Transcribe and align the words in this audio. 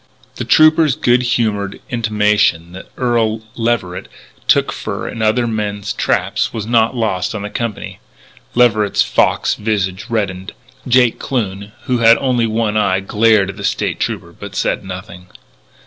The 0.37 0.45
trooper's 0.45 0.95
good 0.95 1.21
humoured 1.21 1.79
intimation 1.91 2.71
that 2.71 2.89
Earl 2.97 3.43
Leverett 3.53 4.07
took 4.47 4.71
fur 4.71 5.07
in 5.07 5.21
other 5.21 5.45
men's 5.45 5.93
traps 5.93 6.51
was 6.51 6.65
not 6.65 6.95
lost 6.95 7.35
on 7.35 7.43
the 7.43 7.51
company. 7.51 7.99
Leverett's 8.55 9.03
fox 9.03 9.53
visage 9.53 10.05
reddened; 10.09 10.53
Jake 10.87 11.19
Kloon, 11.19 11.71
who 11.83 11.99
had 11.99 12.17
only 12.17 12.47
one 12.47 12.77
eye, 12.77 12.99
glared 13.01 13.51
at 13.51 13.57
the 13.57 13.63
State 13.63 13.99
Trooper 13.99 14.31
but 14.33 14.55
said 14.55 14.83
nothing. 14.83 15.27